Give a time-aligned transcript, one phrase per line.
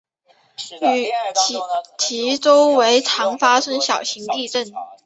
[1.95, 4.73] 其周围常发生小型地震。